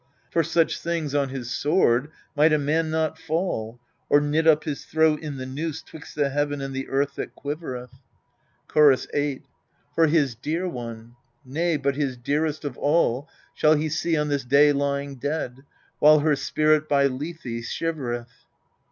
[0.31, 4.83] For such things on his sword might a man not fall, Or knit up his
[4.83, 7.91] throat in the noose 'twixt the heaven and the earth that quivereth?
[8.71, 9.43] ALCESTIS 207 Chorus 8.
[9.93, 14.43] For his dear one nay, but his dearest of all Shall he see on this
[14.43, 15.59] day lying dead,
[15.99, 18.47] while her spirit by Lethe shivereth.